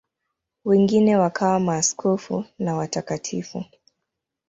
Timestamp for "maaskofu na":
1.59-2.75